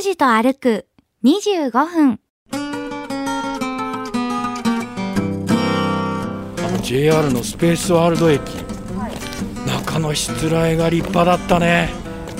[0.00, 0.86] 拓司と歩く
[1.24, 2.20] 25分。
[6.82, 8.40] JR のスペースワールド駅、
[9.66, 11.90] 中のしつらえが立派だったね。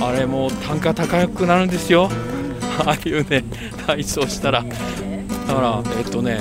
[0.01, 2.09] あれもう単価高くなるんですよ。
[2.83, 3.45] ああいうね
[3.87, 4.65] 体操したら。
[5.47, 6.41] だからえっとね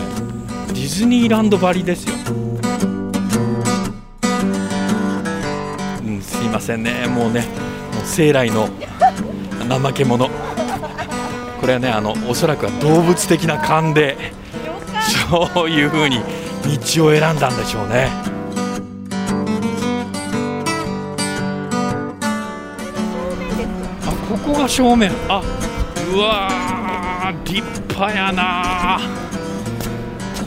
[0.69, 2.15] ディズニーランドばりですよ。
[6.01, 7.07] うんすいませんね。
[7.07, 7.41] もうね
[7.93, 8.69] もう生来の
[9.67, 10.48] 怠け者。
[11.59, 14.17] これはねあのおそらくは動物的な勘で
[15.29, 16.19] そういう風に
[16.95, 18.09] 道を選んだんでしょうね。
[24.01, 25.11] あここが正面。
[25.27, 25.41] あ
[26.13, 28.99] うわ立派やな。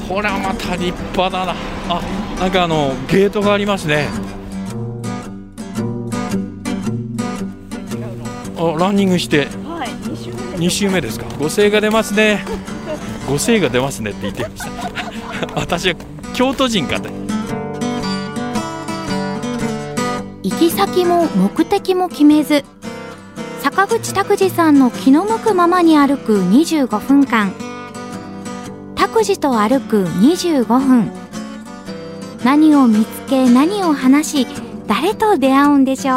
[0.09, 1.55] これはまた立派だな。
[1.89, 2.01] あ
[2.41, 4.09] なんかあのゲートがありますね。
[8.57, 9.49] あランニングして、
[10.63, 11.27] 2週目ですか。
[11.41, 12.45] ご声が出ますね。
[13.29, 14.71] ご声が出ますねって言ってました。
[15.59, 15.97] 私は
[16.35, 17.11] 京都人かと。
[20.45, 22.65] 行き先も目的も決めず
[23.61, 27.53] 坂口拓司さんの気の向くままに歩く25分間。
[28.95, 31.11] 拓司と歩く25分。
[32.45, 34.47] 何を見つけ何を話し
[34.87, 36.17] 誰と出会うんでしょう。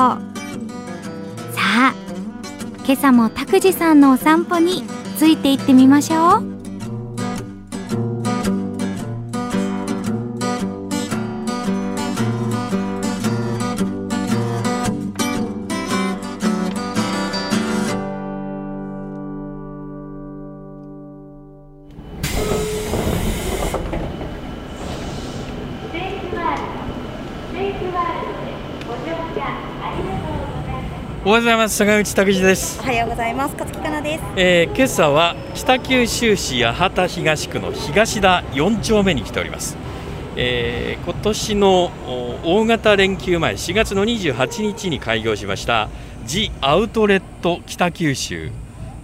[1.56, 2.05] さあ
[2.86, 4.84] 今朝も拓司さんのお散歩に
[5.18, 6.55] ついて行ってみましょう。
[31.36, 31.76] ございます。
[31.76, 33.56] 坂口拓司です、おはようございます。
[33.56, 34.24] 勝木かなです。
[34.38, 39.76] えー今朝は北九州市八幡東区の東田4丁目に来ております、
[40.38, 41.92] えー今年の
[42.46, 45.90] お大型連休前4月の28日に開業しました
[46.26, 48.50] ジアウトレット北九州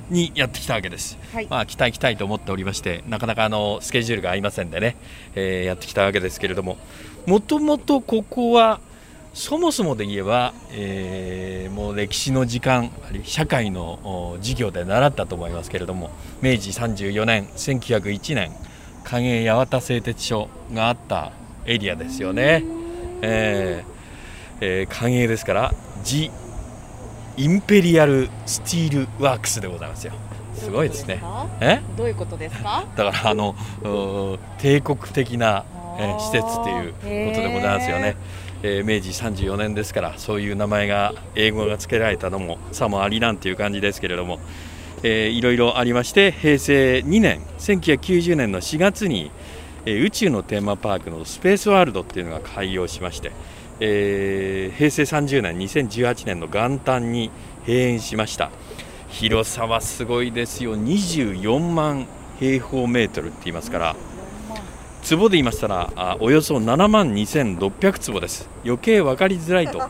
[0.10, 1.48] にやってきたわけです、はい。
[1.50, 4.96] まあ来たい来たいと思っておりましてなかなかあのスケジュールが合いませんでね、
[5.36, 6.78] えーやってきたわけですけれども
[7.26, 8.80] もともとここは
[9.34, 12.92] そもそもで言えば、えーもう歴史の時間
[13.24, 16.10] 社会のお授業で習ったと思いますけれども
[16.42, 18.52] 明治34年1901年
[19.06, 21.32] 官営八幡製鉄所があった
[21.66, 22.64] エリアですよね、
[23.22, 23.92] えー
[24.60, 26.30] えー官営ですからジ・
[27.38, 30.14] インペリアル・スティール・ワークスでございますよ。
[30.54, 31.20] すごいですね。
[31.62, 31.82] え？
[31.98, 32.84] どういうことですか？
[32.96, 33.56] だからあの
[34.60, 35.64] 帝国的な、
[35.98, 36.94] えー施設っていう
[37.30, 38.16] ことでございますよね、
[38.64, 44.40] えー明治34年ですからそういう名前が英語が付けられたのもさもありなんていう感じですけれども、
[45.04, 49.32] えーいろいろありまして平成2年1990年の4月に、
[49.86, 53.32] えー宇宙のテーマパークのスペースワールドっていうのが開業しまして、
[53.80, 57.32] えー平成30年2018年の元旦に
[57.66, 58.52] 閉園しました。
[59.10, 60.78] 広さはすごいですよ。
[60.78, 62.08] 24万
[62.40, 63.96] 平方メートルって言いますから
[65.12, 68.48] 坪で言いましたらあおよそ7万2600坪です。
[68.64, 69.82] 余計分かりづらいと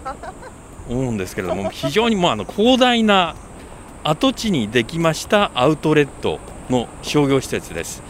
[0.90, 3.36] 思うんですけれども非常にもうあの広大な
[4.04, 6.40] 跡地にできましたアウトレット
[6.72, 8.02] の商業施設です、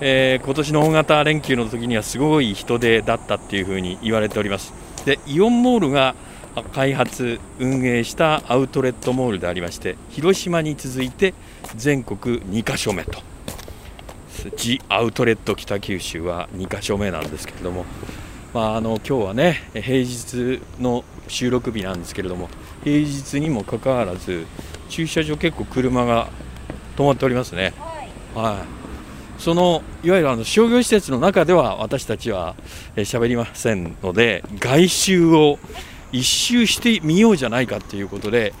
[0.00, 4.74] えー今年の大型連休の時にはすごい人出だったっていうふうに言われております。
[5.04, 6.16] でイオンモールが
[6.56, 11.34] あ開発運営したアウトレットモールでありまして広島に続いて
[11.76, 13.20] 全国2カ所目と
[14.56, 17.84] ジアウトレット北九州は2カ所目なんですけれども、
[18.54, 22.48] まあ、あの今日はね平日の収録日なんですけれども
[22.84, 24.46] 平日にもかかわらず
[24.88, 26.28] 駐車場結構車が
[26.96, 27.72] 止まっておりますね。
[28.34, 28.64] は
[29.38, 32.54] い、そのいわゆるあの商業施設の中では私たちは
[32.96, 35.58] えー喋りませんので外周を
[36.12, 38.52] 一周してみようじゃないかということで、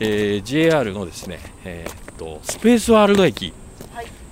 [0.00, 3.52] えー JR のですね、えーっとスペースワールド駅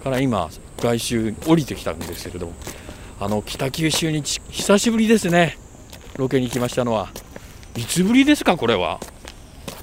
[0.03, 0.49] から今
[0.81, 2.52] 外周降りてきたんですけれども
[3.19, 5.56] あの北九州にち久しぶりですね。
[6.17, 7.08] ロケに来ましたのは。
[7.76, 8.99] いつぶりですかこれは？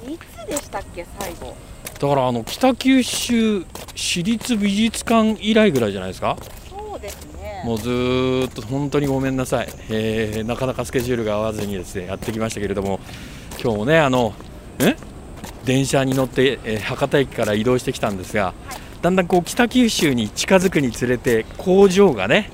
[0.07, 1.55] いつでしたっけ最後？
[1.99, 6.37] だからあの北九州市立美術館以来ぐらいじゃないですか？
[6.69, 7.63] そうですね。
[7.65, 12.99] もうずーっと本当にごめんなさい、えーなかなかスケジュールが合わずにですねやってきましたけれども
[13.61, 14.33] 今日もねあの
[14.79, 14.95] え？
[15.63, 18.53] 電車に乗って、えー博多駅から移動してきたんですが、
[19.03, 22.50] だんだんこう北九州に近づくにつれて工場がね。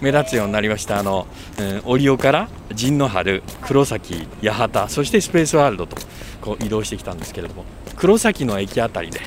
[0.00, 1.26] 目立つようになりましたあの、
[1.58, 5.96] うん、折尾から陣の春黒崎八幡そしてスペースワールドと
[6.40, 7.66] こう移動してきたんですけれども
[7.96, 9.20] 黒崎の駅あたりで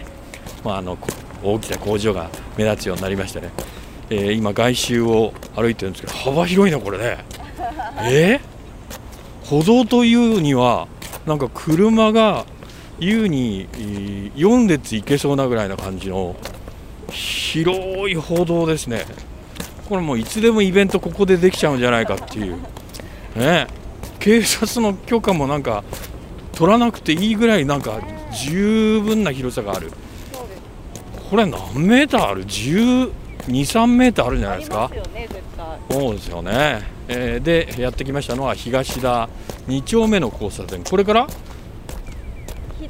[0.64, 0.98] まあ、あの
[1.44, 3.52] 大きな工場が目立つようになりましてね、
[4.10, 7.25] えー、今、外周を歩いてるんですけど幅広いな、これね。
[8.04, 10.88] えー、歩道というには
[11.25, 12.46] なんか車が
[13.00, 13.68] 優に
[14.36, 16.36] 4列行けそうなぐらいな感じの
[17.10, 19.06] 広い歩道ですね。
[19.90, 22.57] これもういつでもイベントここでできちゃうんじゃないかっていう、
[23.36, 23.68] ね、
[24.19, 25.84] 警察の許可もなんか
[26.54, 28.00] 取らなくていいぐらいなんか
[28.31, 29.92] 十分な広さがある。
[31.30, 33.12] これ何メーターある？1
[33.48, 34.89] 2 3メーターあるんじゃないですか？
[35.89, 39.28] そうですよね、えー、でやってきましたのは東田
[39.68, 40.84] 2丁目の交差点。
[40.84, 41.28] これから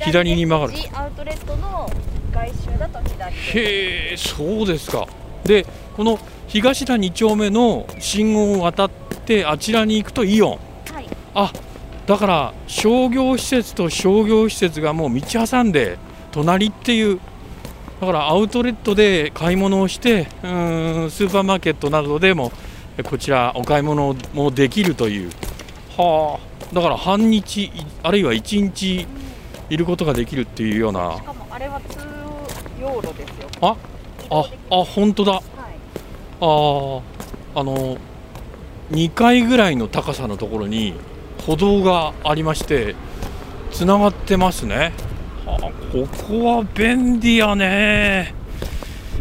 [0.06, 0.80] 左に曲がる。
[0.94, 1.90] アウトレットの
[2.32, 5.08] 外周だと左へえそうですか。
[5.44, 5.66] で
[5.96, 8.92] この東田2丁目の信号を渡っ
[9.26, 10.60] てあちらに行くとイオン、
[10.94, 11.52] はい、あ
[12.06, 15.98] だから商業施設と商業施設がもう道挟んで
[16.32, 17.20] 隣っていう
[18.00, 22.52] だからアウトレットで買い物をしてうんスーパーマーケットなどでも
[23.10, 25.32] こちらお買い物もできるという。
[25.98, 26.54] はあ。
[26.74, 27.72] だから半日
[28.02, 29.06] あるいは1日
[29.74, 31.16] いることができるっていうような。
[31.16, 32.00] しかもあれは通
[32.80, 33.50] 用路ですよ。
[33.62, 33.76] あ
[34.30, 35.34] ああ本当だ。
[35.34, 35.42] あ
[36.40, 37.98] あの
[38.92, 40.94] 2階ぐらいの高さのところに
[41.46, 42.96] 歩道がありまして
[43.72, 44.94] つながってますね。
[45.46, 45.58] あ
[45.92, 48.34] ここは便利やね、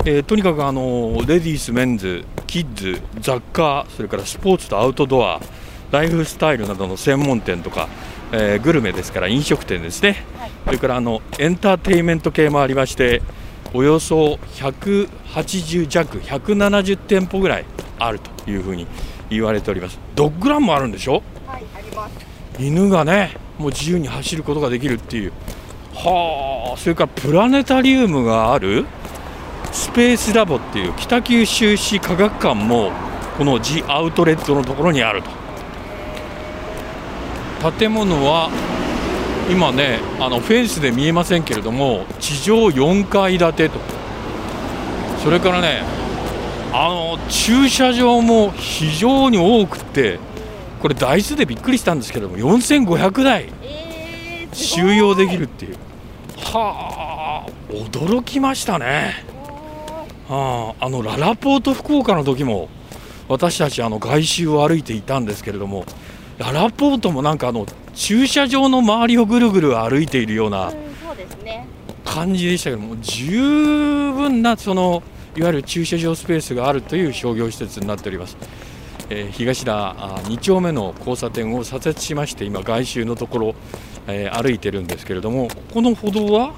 [0.05, 5.41] えー、とにかくあのレディースメンズキッズ雑貨それからスポーツとアウトドア
[5.91, 7.89] ライフスタイルなどの専門店とか、
[8.33, 10.19] えー、グルメですから飲食店ですね、はい、
[10.65, 13.23] それからあのエンターテインメント系もありまして
[13.75, 17.65] およそ180弱170店舗ぐらい
[17.99, 18.87] あるというふうに
[19.31, 19.99] 言われております。
[20.15, 21.23] ドッグランもあるんでしょ？
[21.47, 22.15] はいあります。
[22.59, 25.33] 犬がねもう自由に走ることができるっていう。
[25.95, 28.87] はあそれからプラネタリウムがある
[29.73, 32.93] スペースラボっていう北九州市科学館も
[33.39, 35.31] このジアウトレットのところにあると。
[37.79, 38.51] 建物は
[39.51, 43.81] 今ねあのフェンスで見えませんけれども地上4階建てと。
[45.23, 45.83] それからね
[46.73, 50.19] あの駐車場も非常に多くて
[50.81, 53.49] これ台数でびっくりしたんですけども4500台
[54.53, 55.77] 収容できるっていう、
[56.39, 59.25] はあ驚きましたね。
[60.29, 62.69] はああのララポート福岡の時も
[63.29, 65.85] 私たちあの外周を歩いていたんですけれども
[66.39, 70.73] ララポートもなんかあの駐車場の周りをぐるぐる歩いているような
[72.05, 75.03] 感じでしたけども十分なその
[75.37, 78.37] いわゆる駐車場スペースがあるという商業施設になっております。
[79.09, 79.95] えー、東田
[80.25, 83.55] 2丁目の交差点を左折しまして今、外周のところ、
[84.07, 86.55] えー、歩いてるんですけれどもここの歩道は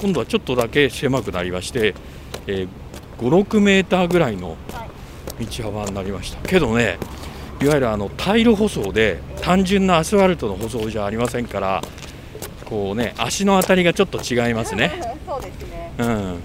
[0.00, 1.94] 今度はちょっとだけ狭くなりまして、
[2.46, 2.68] えー、
[3.18, 4.56] 5、6メーターぐらいの
[5.38, 6.48] 道幅になりました。
[6.48, 6.98] けどね
[7.60, 11.82] いわゆるあのタイル舗装で単純なアスファルトの舗装じゃありませんから
[12.64, 15.00] こうね足の当たりがちょっと違いますね。
[15.26, 15.92] そうですね。
[15.98, 16.40] うん。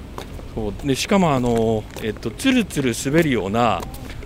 [0.56, 3.82] そうでしかもあのえっとつるつる滑るような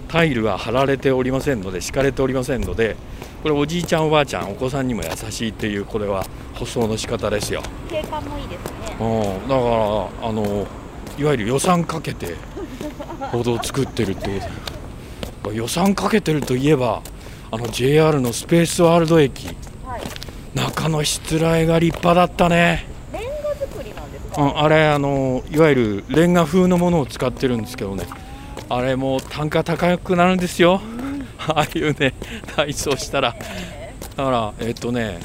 [0.08, 2.96] タイルは貼られておりませんので敷かれておりませんので
[3.42, 7.62] これおじいちゃんおばあちゃんお子さんにも優しいっていうこれは舗装の仕方ですよ。
[7.90, 8.98] 景観もいいですね。
[9.00, 9.48] うん。
[9.48, 10.68] だからあの
[11.18, 12.36] いわゆる予算かけて
[13.32, 14.75] 歩道を作ってるってこと
[15.54, 17.02] 予算かけてるといえば
[17.52, 19.48] あの JR のスペースワールド駅、
[19.86, 20.02] はい、
[20.58, 22.88] 中のしつらえが立派だったね。
[23.14, 28.06] レンガ作りなんですか、うん、あれあのいわゆるレンガ風のものを使ってるんですけどね。
[28.68, 30.82] あれも単価高くなるんですよ、
[31.48, 32.16] ああいうね
[32.58, 33.36] 内装したら。
[34.18, 35.20] だからえっとね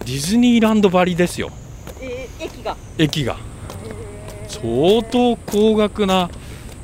[0.00, 1.50] ディズニーランドばりですよ、
[2.00, 2.76] えー、駅が。
[2.98, 3.36] 駅が。
[4.48, 6.30] 相当高額な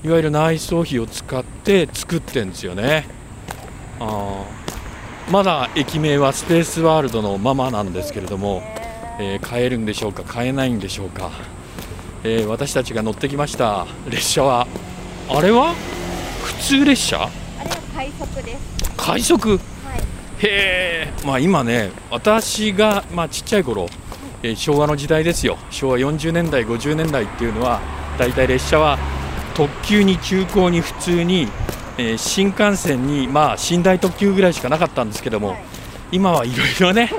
[0.05, 3.07] いわゆる内装費を使って作ってるんですよね。
[4.01, 4.45] あ
[5.31, 8.63] まだ駅名はスペースワールドのままなんですけれども、
[9.21, 11.31] えー、買えるんでしょうか買えないんでしょうか、
[12.25, 14.67] えー、私たちが乗ってきました列車は
[15.31, 15.75] あれは？
[16.43, 17.23] 普通列車？
[17.23, 18.95] あれは快速です。
[18.97, 19.59] 快速、はい、
[20.47, 23.89] へえまあ今ね私がまあちっちゃい頃、
[24.43, 25.57] えー、昭和の時代ですよ。
[25.71, 27.81] 昭和40年代50年代っていうのは
[28.19, 28.99] だいたい列車は
[29.55, 31.49] 特急に急行に普通に、
[31.99, 35.59] えー、新幹線にまあ寝台特急ぐらいしかなかったんですけども、はい、
[36.13, 37.11] 今はいろいろね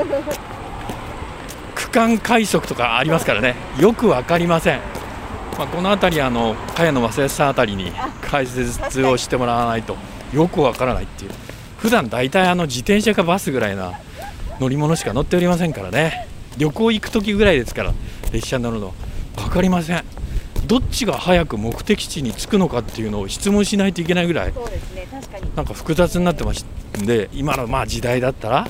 [1.75, 4.79] 区間快速とかありますからねよく分かりません、
[5.57, 9.97] まあ、この辺りあの茅野正康さんあたりに解説をしてもらわないと
[10.33, 11.31] よく分からないっていう。
[11.77, 13.91] 普段大体あの自転車かバスぐらいな
[14.57, 16.33] 乗り物しか乗っておりませんからね。
[16.57, 17.93] 旅行行く時ぐらいですから
[18.31, 18.93] 列車に乗るの
[19.35, 20.03] 分かりません
[20.73, 25.55] どっちが早く目的地に着くのかっていうのを質問しないといけないぐらいそうですね確かに。
[25.55, 26.99] なんか複雑になってました。
[26.99, 28.67] んで今のまあ時代だったら、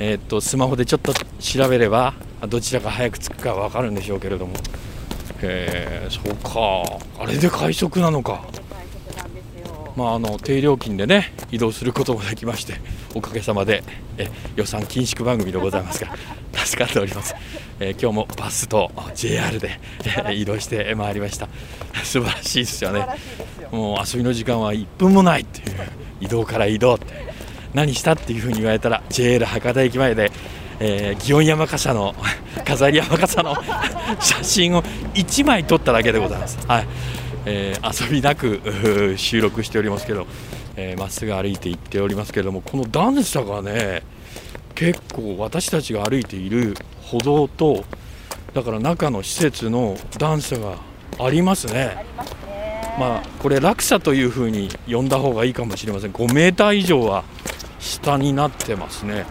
[0.00, 2.14] えーっとスマホでちょっと調べれば
[2.48, 4.54] どちらが早く着くか分かるんでしょうけれども。
[5.40, 7.22] へえそうか。
[7.22, 8.44] あれで快速なのか。
[9.94, 12.80] まあ、あの低料金でね移動することもできまして
[13.14, 13.82] おかげさまで
[14.18, 16.10] え予算緊縮番組でございますが
[16.64, 17.34] 助かっております、
[17.80, 21.48] えー今日もバスと JR で、えー移動してまいりました。
[22.04, 23.06] 素晴らしいですよね。
[23.70, 25.76] もう遊びの時間は1分もないっていう
[26.20, 27.06] 移動から移動って
[27.74, 30.32] 何したっていうふうに言われたら JR 博多駅前で、
[30.80, 32.14] えー、祇園山笠の
[32.64, 33.56] 飾り山笠の
[34.20, 34.82] 写真を
[35.14, 36.58] 1枚撮っただけでございます。
[36.66, 36.86] はい。
[37.46, 40.26] えー遊びなく収録しておりますけど
[40.80, 44.04] えーま、っすぐ歩いて行っておりますけれどもこの段差がね
[44.76, 47.84] 結構私たちが歩いている歩道と
[48.54, 50.78] だから中の施設の段差が
[51.18, 51.96] ありますね。
[51.98, 52.78] ありますね。
[52.98, 56.12] まあ、これ落差というふうに呼んだ方がいいかもしれません。
[56.12, 57.24] 5メーター以上は
[57.80, 59.24] 下になってますね。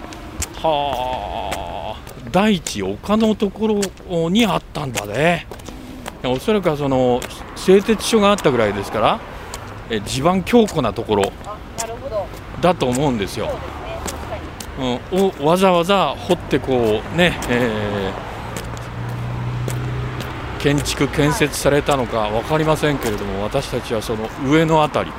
[0.61, 2.29] はあ。
[2.29, 5.47] 大地丘のところにあったんだね。
[6.25, 7.21] おそらくはその
[7.55, 9.37] 製鉄所があったぐらいですから
[9.89, 11.32] え地盤強固なところ
[12.62, 13.50] だと思うんですよ。
[15.12, 18.27] うん、をわざわざ掘ってこうね、えー
[20.60, 25.12] 建築建設されたのか分かりませんけれども私たちはその上の辺り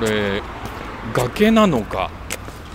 [0.00, 0.42] これ
[1.12, 2.10] 崖なのか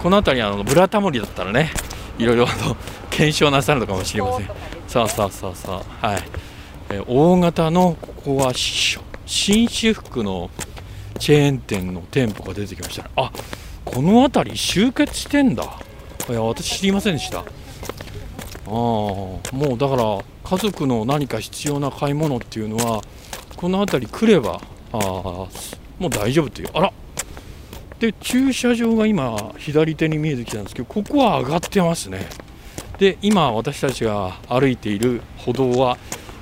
[0.02, 1.72] この辺りあのブラタモリだったらね
[2.20, 2.78] いろいろあの
[3.10, 4.48] 検証なさるのかもしれません。
[4.48, 6.24] そうとかですそうそうそうそうはい、
[6.90, 10.50] えー大型のここはし紳士服の
[11.18, 13.04] チェーン店の店舗が出てきました。
[13.04, 13.32] ねあ
[13.86, 15.64] この辺り集結してんだ。
[16.30, 17.40] いや私知りませんでした。
[17.40, 17.44] あ
[18.66, 19.42] あも
[19.76, 23.02] うだから家族の何か必要な買い物っていうのは
[23.56, 25.48] この辺り来ればあも
[26.02, 26.70] う大丈夫っていう。
[26.74, 26.94] あら。
[28.00, 32.28] で駐車場が今左手に見えてきたんですけどここは上がってますね。
[33.00, 35.98] で今私たちが歩いている歩道は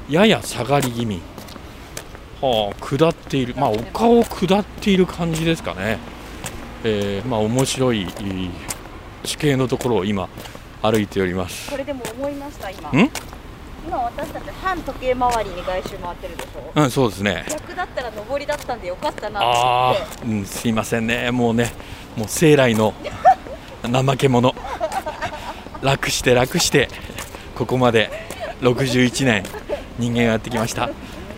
[0.10, 1.22] やや下がり気味。
[2.46, 3.56] はあ下っている。
[3.56, 5.98] まあ丘を下っている感じですかね。
[6.84, 8.08] えーまあ面白い
[9.24, 10.30] 地形のところを今
[10.82, 11.72] 歩いております。
[11.72, 12.90] これでも思いました今。
[12.92, 13.10] ん？
[13.88, 16.72] 今私たち反時計回りに外周回ってるでしょ。
[16.76, 17.46] うんそうですね。
[17.50, 21.32] 逆だったら上りだったんでよかったなとああ、うん、すいませんね。
[21.32, 21.72] もうね
[22.16, 22.94] もう生来の
[23.84, 24.54] 怠け者。
[25.82, 26.90] 楽して楽して
[27.54, 28.10] ここまで
[28.62, 29.44] 61年
[30.00, 30.90] 人間がやってきました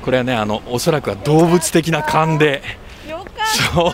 [0.07, 2.63] これはねあのおそらくは動物的な勘で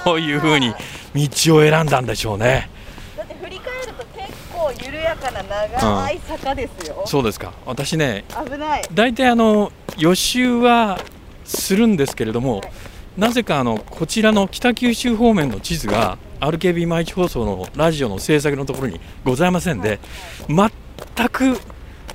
[0.06, 0.72] そういう風に
[1.16, 2.70] 道を選んだんでしょうね。
[3.18, 7.52] だって振り返ると結構緩やかな長い坂ですよ、そうですか。
[7.66, 8.84] 私ね危ない。
[8.94, 11.00] 大体あの予習は
[11.46, 12.72] するんですけれども、はい
[13.18, 20.00] なぜかあのこちらの北九州方面の地図が RKB 毎日放送のラジオの制作のところにございませんで、
[20.48, 21.60] 全く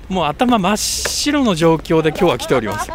[0.09, 2.91] もう頭真っ白の状況で今日は来ております。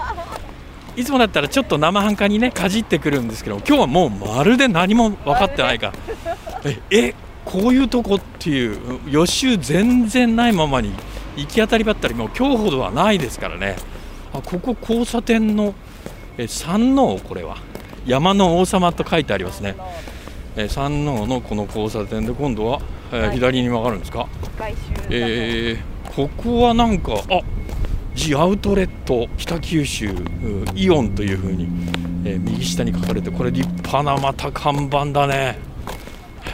[0.95, 5.87] いつもだったらちょっと生半可にねかじってくるんですけど今日はもうまるで何も分かってないか。
[5.87, 5.93] ら
[6.71, 8.77] ええこういうとこっていう
[9.09, 10.93] 予習全然ないままに
[11.35, 13.75] 行き当たりばったりもう今日ほどはないですからね。
[14.33, 15.73] あここ交差点の
[16.37, 17.57] え山王これは。
[18.05, 19.75] 山の王様と書いてありますね。
[20.55, 22.79] え山王のこの交差点で今度は、
[23.11, 23.35] えーはい。
[23.35, 24.27] 左に曲がるんですか？
[25.09, 27.39] えーここはなんかあ
[28.15, 30.15] ジアウトレット北九州う
[30.75, 31.67] イオンというふうに、
[32.25, 35.57] えー右下に書かれてこれ立派なまた看板だね。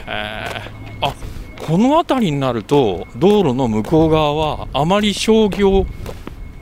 [0.06, 1.06] へー。
[1.06, 1.14] あ
[1.66, 5.86] この辺りになると道路の向こう側はあまり商業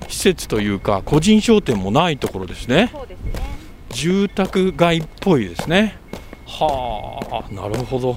[0.08, 2.90] 施設というか個人商店もないところですね。
[2.92, 3.32] そうですね。
[3.90, 5.98] 住宅街っぽいですね。
[6.46, 8.16] はあなるほど。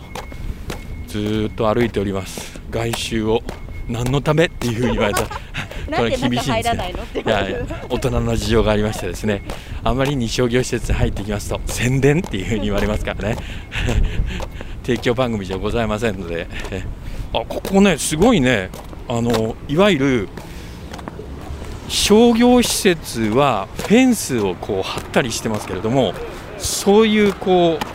[1.07, 2.59] ずーっと歩いております。
[2.69, 3.41] 外周を
[3.88, 5.23] 何のためっていうふうに言われた
[5.91, 9.43] なんで中入らねないのっていやいや大人の事情がありましてですね。
[9.83, 13.38] あまりに商業施設に入ってきますと宣伝っていうふうに言われますからね。
[14.83, 16.48] 提供番組じゃございませんので。
[16.71, 16.83] え
[17.33, 18.69] あここねすごいね。
[19.07, 20.29] あのいわゆる
[21.88, 26.13] 商業施設はフェンスをこう張ったりしてますけれども
[26.57, 27.86] そういうこう、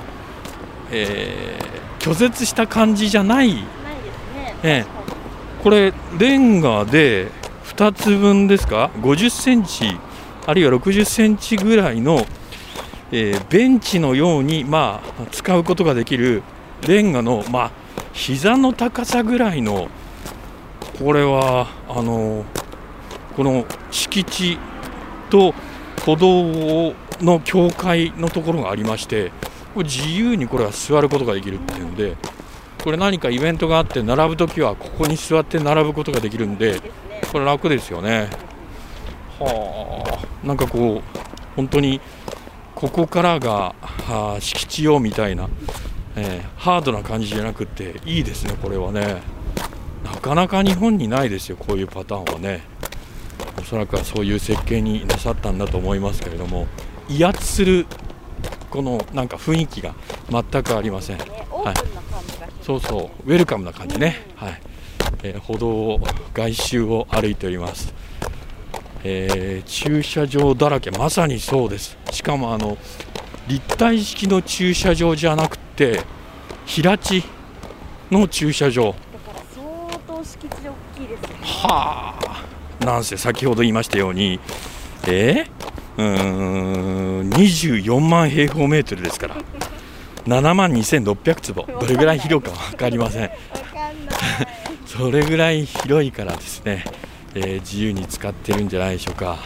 [0.92, 1.66] えー
[2.06, 3.54] 拒絶した感じじゃない。
[3.54, 3.64] ね。
[4.62, 4.86] ええ。
[5.64, 7.32] これレンガで
[7.76, 9.98] 2つ分ですか？50センチ
[10.46, 12.24] あるいは60センチぐらいの、
[13.12, 16.42] えーベンチのように、まあ、使うことができる
[16.88, 17.70] レンガの、まあ、
[18.14, 19.88] 膝の高さぐらいの
[20.98, 22.46] これはあの
[23.36, 24.58] この敷地
[25.28, 25.52] と
[26.06, 29.32] 歩道の境界のところがありまして
[29.74, 32.16] これ自由にこれは座ることができるっていうんで
[32.82, 36.80] これ何かイベントがあって並ぶときはここに座って並ぶことができるんで
[37.36, 38.30] これ楽ですよね。
[39.38, 40.46] はあ。
[40.46, 41.18] なんかこう
[41.54, 42.00] 本当に
[42.74, 45.50] ここからが、はあ、敷地用みたいな、
[46.16, 49.20] えー、ハードな感じじゃなくていいですねこれはね。
[50.02, 52.62] なかなか日本にないですよこういうパターンはね。
[53.60, 56.66] おそらくはそういう設計になさったんだと思いますけれども。
[57.10, 57.84] 威圧する
[58.70, 59.94] このなんか雰囲気が
[60.30, 61.24] 全くありません、はい、
[62.62, 63.30] そうそう。
[63.30, 64.60] ウェルカムな感じね、はい
[65.22, 66.00] えー、歩道を
[66.34, 67.92] 外周を歩いております。
[69.04, 70.90] えー、駐車場だらけ。
[70.90, 71.96] まさにそうです。
[72.10, 72.76] しかもあの
[73.46, 76.00] 立体式の駐車場じゃなくて
[76.64, 77.22] 平地
[78.10, 78.94] の駐車場。
[79.54, 81.36] 相当敷地大きいですね。
[81.42, 82.14] は
[82.80, 82.84] あ。
[82.84, 84.38] なんせ先ほど言いましたように
[85.06, 89.36] えー、うーん24万平方メートルですから。
[90.26, 91.62] 7万2600坪。
[91.80, 93.30] どれぐらい広いか分かりません
[94.96, 96.84] それぐらい広いからですね
[97.34, 99.36] えー、自由に使ってるんじゃないでしょうか。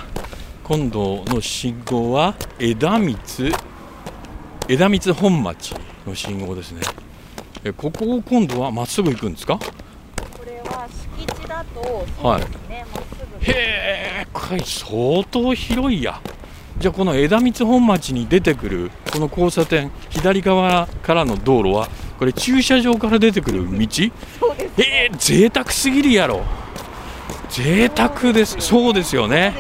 [0.62, 3.16] 今度の信号は枝光
[4.69, 5.75] 枝光本町
[6.07, 6.83] の信号ですね。
[7.64, 9.59] えここを今度はまっすぐ行くんですか？
[9.59, 9.66] こ
[10.47, 12.42] れは敷地だとね、はい、
[13.40, 13.52] へ
[14.23, 16.21] えこれ相当広いや。
[16.78, 21.88] じゃあこの枝光本町に出てくるこの交差点左側からの道路は
[22.21, 23.73] これ駐車場から出てくる道？
[24.77, 26.43] えー、贅沢すぎるやろ。
[27.49, 28.57] 贅沢です。
[28.61, 29.55] そうですよね。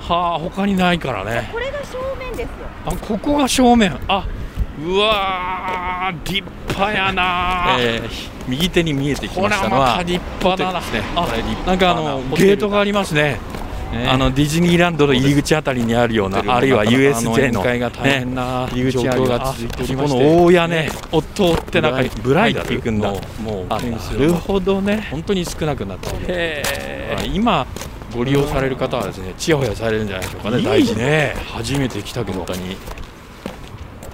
[0.00, 1.50] はあ他にないからね。
[1.52, 2.66] これが正面ですよ。
[2.86, 3.94] あここが正面。
[4.08, 4.26] あ
[4.82, 8.10] うわ立派やな、えー、
[8.48, 10.80] 右手に見えてきましたのは立派だな。
[10.80, 11.02] ですね。
[11.14, 11.28] あ
[11.66, 13.38] なんかあのゲートがありますね
[14.08, 18.24] あのディズニーランドの入り口あたりにあるような、あるいは USJ の、ね、
[18.70, 19.16] 入り口が
[19.54, 23.12] 続いておりまこの大屋根を通って中にブライダル行くんだ。
[23.42, 25.08] もうなるほどね。
[25.10, 26.62] 本当に少なくなって
[27.18, 27.66] いる今
[28.14, 30.62] ご利用される方はですねちやほやされるんじゃないでしょうかね。
[30.62, 32.46] 大事ね初めて来たけど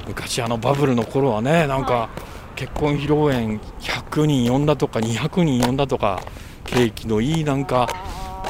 [0.07, 2.09] 昔あのバブルの頃はねなんか
[2.57, 6.21] 結婚披露宴100人呼んだとか200人呼んだとか
[6.65, 7.89] 景気のいいなんか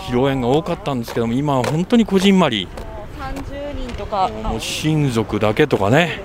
[0.08, 2.66] 披露宴が多かったんですけども今は本当にこじんまり。
[3.18, 4.28] 30人とか。
[4.42, 6.22] もう親族だけとかね。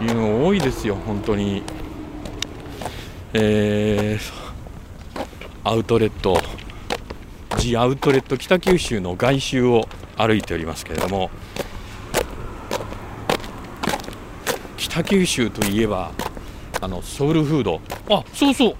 [0.00, 1.62] いうの多いですよ本当に。
[3.34, 6.40] えー、アウトレット。
[7.58, 11.30] ジアウトレット北九州の外周を歩いておりますけれども
[14.78, 16.12] 北九州といえば
[16.80, 17.80] あのソウルフード。
[18.08, 18.76] あそうそう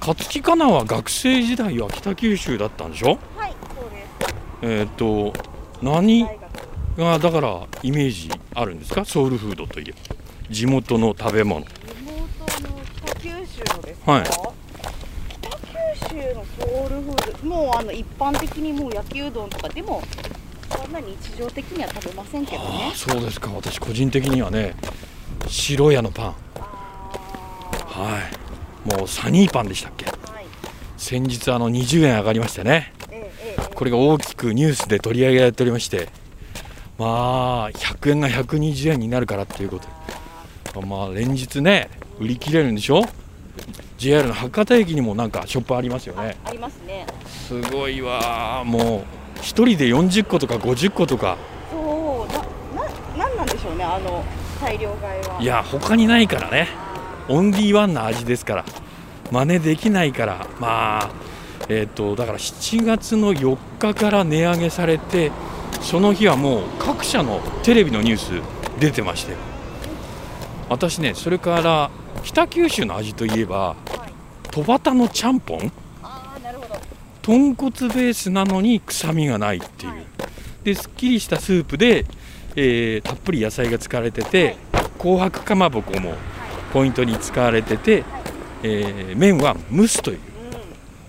[0.00, 3.18] 勝木かなは学生時代は北九州だったんでしょ？
[3.36, 4.34] はいそうです。
[4.62, 5.32] えっ、と
[5.82, 6.26] 何
[6.96, 9.04] がだからイメージあるんですか？
[9.04, 9.98] ソウルフードといえば。
[10.50, 11.64] 地元の食べ物。
[11.64, 11.68] 地
[12.04, 13.32] 元の北九州
[13.76, 14.12] のですか？
[14.12, 14.24] はい。
[14.24, 17.46] 北九州のソウルフード。
[17.46, 20.02] もうあの一般的にもう焼きうどんとかでも
[20.70, 22.92] そんな日常的には食べませんけどね。
[22.94, 23.50] そうですか。
[23.54, 24.74] 私個人的にはね
[25.46, 26.34] 白屋のパン。
[27.86, 28.39] はい
[28.84, 30.14] もうサニーパンでしたっけ、はい、
[30.96, 36.08] 先日あの20円上がりましてね、えええ、これが大きくニュースで取り上げられておりまして。
[37.00, 39.80] まあ100円が120円になるからっていうこ
[40.74, 40.82] と。
[40.82, 41.88] まあ連日ね
[42.18, 43.04] 売り切れるんでしょ
[43.96, 46.36] ？JR の博多駅にもなんかショップありますよね。
[46.44, 47.06] ありますね。
[47.26, 48.64] すごいわ。
[48.66, 51.38] もう1人で40個とか50個とか。
[51.70, 54.22] そうなななんなんでしょうねあの
[54.60, 55.38] 大量買いは。
[55.40, 56.68] いや他にないからね
[57.30, 58.64] オンリーワンな味ですから
[59.30, 61.10] 真似できないからまあ
[61.68, 65.30] えっ、ー、とだから7月の4日から値上げされて
[65.80, 69.36] その日はもう各社のテレビのニュース出てまして
[70.68, 71.90] 私ねそれから
[72.24, 73.76] 北九州の味といえば
[74.50, 75.72] 戸端のちゃんぽん？
[77.22, 79.92] 豚骨ベースなのに臭みがないっていう。
[80.64, 82.04] ですっきりしたスープで、
[82.56, 84.56] えー、たっぷり野菜が使われてて
[84.98, 86.14] 紅白かまぼこも
[86.72, 88.04] ポイントに使われてて、
[88.62, 90.18] えー、麺は蒸すという。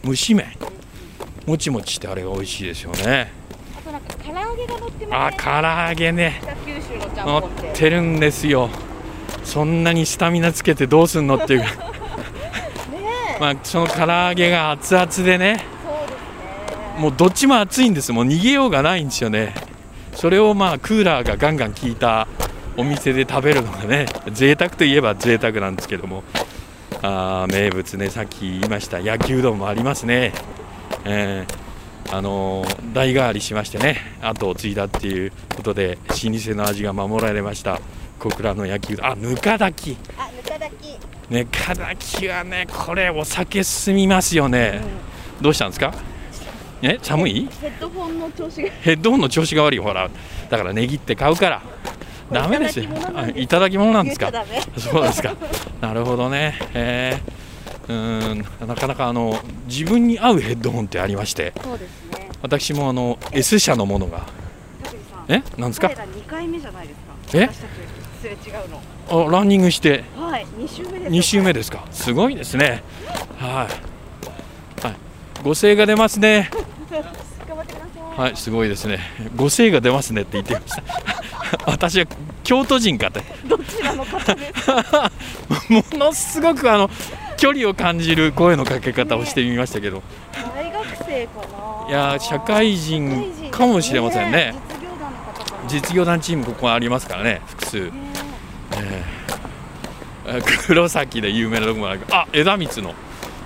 [0.04, 0.48] 蒸し麺。
[1.46, 3.32] もちもちしてあれが美味しいですよね。
[3.78, 5.42] あとなんか唐揚げが乗ってますね。
[5.42, 6.42] あ唐揚げね。
[7.18, 8.70] 乗ってるんですよ。
[9.44, 11.64] そんなにスタミナつけてどうすんのっていう。
[13.40, 15.66] まあその唐揚げが熱々でね、ね、
[16.98, 18.12] もうどっちも熱いんです。
[18.12, 19.54] もう逃げようがないんですよね。
[20.14, 22.28] それをまあクーラーがガンガン効いた
[22.82, 26.24] お店で食べるのがね贅沢といえば贅沢なんですけども。
[27.04, 30.34] あ名物ねさっき言いました焼きうどんもありますね、
[31.04, 32.64] えー、あの
[32.94, 37.80] 代替わりしましてね後を継いだっていうことで老舗の味が守られました。
[38.20, 39.06] 小倉の焼きうどん。
[39.08, 39.98] あぬか炊き。
[40.16, 41.00] あぬか炊き。
[41.34, 44.82] ぬか炊きはねこれお酒進みますよね、
[45.42, 45.96] どうしたんですか？
[46.84, 47.48] え寒い？
[47.62, 48.70] ヘッドホンの調子が。
[48.70, 49.80] ヘッドホンの調子が悪い。
[49.80, 50.08] ほら
[50.52, 51.62] だから値切って買うから
[52.34, 52.86] ダメですよ。
[53.16, 54.32] あいただき物なんですか？
[54.78, 55.36] そうですか。
[55.82, 56.58] なるほどね。
[56.74, 58.68] えー、うーん。
[58.68, 61.54] なかなかあの自分に合うヘッドホンってありまして。
[61.64, 62.30] そうですね。
[62.42, 64.22] 私もあの S 社のものが。
[65.28, 65.42] え？
[65.58, 65.90] なんですか？
[65.90, 67.38] 彼ら2回目じゃないですか？
[67.38, 67.50] え？
[68.22, 69.28] すれ違うの。
[69.28, 70.04] あランニングして。
[70.18, 70.46] はい。
[70.58, 71.86] 2週目です2週目ですか？
[71.92, 72.84] すごいですね。
[73.40, 73.68] は
[74.84, 74.96] い、はい、
[75.44, 76.50] ご声が出ますね
[78.18, 79.00] はいすごいですね。
[79.36, 80.84] ご声が出ますねって言ってました。
[81.72, 82.06] 私は
[82.44, 83.22] 京都人かって。
[83.46, 85.12] どちらの方ですか？
[85.70, 86.90] ものすごくあの
[87.38, 90.04] 距離を感じる声のかけ方をしてみましたけど、
[90.56, 91.32] 大学生か
[91.86, 91.90] な？
[91.90, 94.54] いやー社会人かもしれませんね。
[95.68, 97.92] 実業団チームここありますからね複数、ね
[98.74, 99.04] え。
[100.28, 102.94] ー 黒崎で有名なとこもあるあ枝光の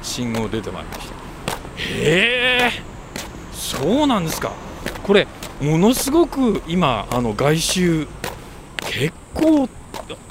[0.01, 1.13] 信号出てまいりました。
[1.13, 2.95] へえ
[3.78, 4.52] そうなんですか。
[5.04, 5.28] これ
[5.62, 8.08] ものすごく今あの外周
[8.82, 9.70] 結構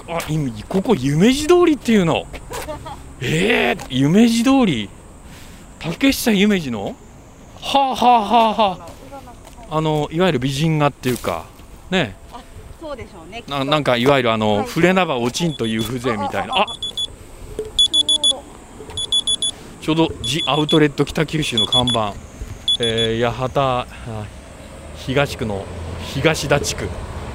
[0.09, 2.27] あ今ここ夢路通りっていうの。
[3.21, 4.91] えー、夢路通り。
[5.79, 6.97] 竹下夢路の？
[7.61, 8.89] はあはあはあは
[9.71, 9.77] あ。
[9.77, 11.45] あのいわゆる美人画っていうか
[11.91, 12.17] ね。
[12.81, 14.67] そうでしょうねななんかいわゆるあの、はい。
[14.67, 16.55] 触れなば落ちんという風情みたいな。
[16.63, 16.67] あ
[19.81, 22.15] ちょうどちょうどジアウトレット北九州の看板、
[22.81, 24.27] えー、八幡あ
[24.97, 25.65] 東区の
[26.15, 26.89] 東田地区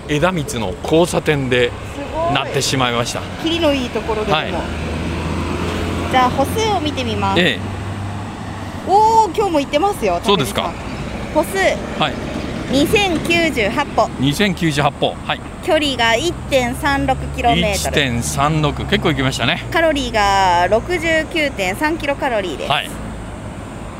[0.07, 1.71] 枝光の交差点で
[2.33, 3.21] なってしまいました。
[3.43, 4.51] 切りのいいところでも、はい。
[6.11, 7.39] じゃあ歩数を見てみます。
[7.39, 7.59] ええ。
[8.87, 10.73] おお今日も行ってますよそうですか。
[11.33, 11.57] 歩数。
[11.57, 12.13] はい。
[12.71, 14.03] 2098歩。
[14.19, 15.15] 2098歩。
[15.25, 15.41] はい。
[15.63, 19.63] 距離が 1.36km 1.36結構行きましたね。
[19.71, 23.08] カロリーが69.3キロカロリーです、はい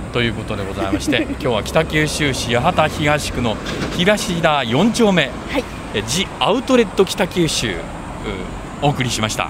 [0.10, 3.58] ということでございまして 今日は北九州市八幡東区の
[3.98, 5.63] 東田4丁目、はい。
[5.93, 7.76] えジアウトレット北九州う
[8.82, 9.50] お送りしました